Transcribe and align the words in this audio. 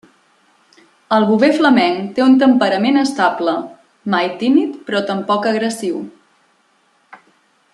El 1.17 1.25
Bover 1.31 1.49
flamenc 1.57 2.07
té 2.15 2.23
un 2.25 2.37
temperament 2.43 2.97
estable; 3.01 3.53
mai 4.15 4.31
tímid 4.41 4.81
però 4.89 5.03
tampoc 5.11 5.47
agressiu. 5.51 6.01